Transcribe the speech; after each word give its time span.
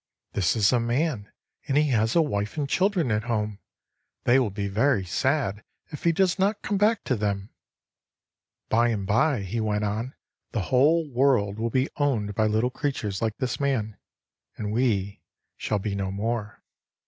This 0.33 0.55
is 0.55 0.73
a 0.73 0.79
man, 0.79 1.31
and 1.67 1.77
he 1.77 1.89
has 1.89 2.15
a 2.15 2.23
wife 2.23 2.57
and 2.57 2.67
children 2.67 3.11
at 3.11 3.25
home. 3.25 3.59
They 4.23 4.39
will 4.39 4.49
be 4.49 4.67
very 4.67 5.05
sad 5.05 5.63
if 5.91 6.05
he 6.05 6.11
does 6.11 6.39
not 6.39 6.63
come 6.63 6.79
back 6.79 7.03
to 7.03 7.15
them. 7.15 7.51
"By 8.67 8.89
and 8.89 9.05
by," 9.05 9.41
he 9.43 9.59
went 9.59 9.83
on, 9.83 10.15
"the 10.53 10.61
whole 10.73 11.07
world 11.07 11.59
will 11.59 11.69
be 11.69 11.87
owned 11.97 12.33
by 12.33 12.47
little 12.47 12.71
creatures 12.71 13.21
like 13.21 13.37
this 13.37 13.59
man, 13.59 13.95
and 14.57 14.71
we 14.73 15.21
shall 15.55 15.77
be 15.77 15.93
no 15.93 16.09
more." 16.09 16.63